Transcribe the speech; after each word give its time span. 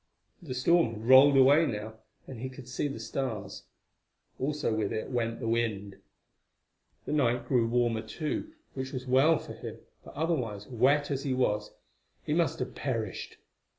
The 0.41 0.55
storm 0.55 0.93
had 0.93 1.05
rolled 1.05 1.37
away 1.37 1.67
now, 1.67 1.93
and 2.25 2.39
he 2.39 2.49
could 2.49 2.67
see 2.67 2.87
the 2.87 2.99
stars; 2.99 3.65
also 4.39 4.73
with 4.73 4.91
it 4.91 5.11
went 5.11 5.39
the 5.39 5.47
wind. 5.47 5.97
The 7.05 7.13
night 7.13 7.47
grew 7.47 7.67
warmer, 7.67 8.01
too, 8.01 8.51
which 8.73 8.93
was 8.93 9.05
well 9.05 9.37
for 9.37 9.53
him, 9.53 9.77
for 10.03 10.11
otherwise, 10.17 10.65
wet 10.65 11.11
as 11.11 11.21
he 11.21 11.35
was, 11.35 11.75
he 12.23 12.33
must 12.33 12.57
have 12.57 12.73
perished. 12.73 13.37